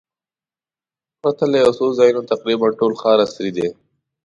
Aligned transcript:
پرته 1.21 1.43
له 1.51 1.55
یو 1.63 1.71
څو 1.77 1.85
ځایونو 1.99 2.29
تقریباً 2.33 2.67
ټول 2.79 2.93
ښار 3.01 3.17
عصري 3.25 3.51
دی. 3.57 3.67